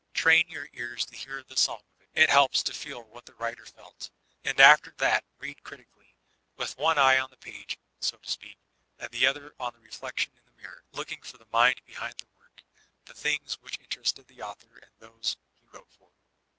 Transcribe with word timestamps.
Train 0.15 0.45
your 0.49 0.67
ears 0.73 1.05
to 1.05 1.15
hear 1.15 1.43
the 1.43 1.55
song 1.55 1.83
of 1.95 2.01
it; 2.01 2.09
it 2.19 2.31
helps 2.31 2.63
to 2.63 2.73
feel 2.73 3.03
what 3.03 3.27
the 3.27 3.35
writer 3.35 3.67
felt 3.67 4.09
And 4.43 4.59
after 4.59 4.95
that 4.97 5.23
read 5.37 5.61
critically, 5.61 6.15
with 6.55 6.75
one 6.75 6.97
eye 6.97 7.19
on 7.19 7.29
the 7.29 7.37
page, 7.37 7.77
so 7.99 8.17
to 8.17 8.27
speak, 8.27 8.57
and 8.97 9.11
the 9.11 9.27
other 9.27 9.53
on 9.59 9.73
the 9.73 9.79
reflection 9.79 10.33
in 10.35 10.43
the 10.43 10.59
mirror, 10.59 10.83
looking 10.91 11.21
for 11.21 11.37
the 11.37 11.45
mind 11.53 11.81
behind 11.85 12.15
the 12.17 12.25
woric, 12.35 12.63
the 13.05 13.13
things 13.13 13.61
which 13.61 13.79
interested 13.79 14.27
the 14.27 14.41
author 14.41 14.75
and 14.79 14.89
those 14.97 15.37
he 15.53 15.67
wrote 15.71 15.93
for. 15.93 16.09